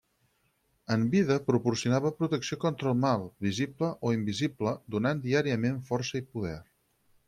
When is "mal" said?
3.03-3.29